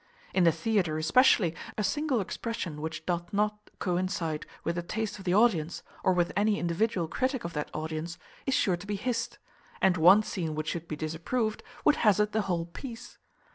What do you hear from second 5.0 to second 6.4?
of the audience, or with